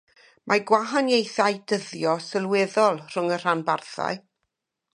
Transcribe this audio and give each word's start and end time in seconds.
Mae 0.51 0.61
gwahaniaethau 0.69 1.59
dyddio 1.73 2.15
sylweddol 2.29 2.99
rhwng 3.03 3.31
y 3.37 3.39
rhanbarthau. 3.45 4.21